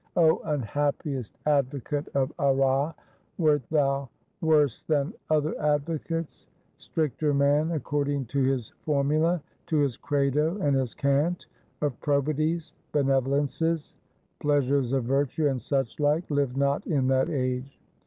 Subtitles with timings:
[0.17, 2.95] O unhappiest advocate of Arras,
[3.37, 4.09] wert thou
[4.41, 6.47] worse than other Advocates?
[6.77, 11.45] Stricter man, according to his For mula, to his Credo and his Cant,
[11.81, 13.93] of probities, benevo lences,
[14.39, 17.79] pleasures of virtue, and such like, lived not in that age.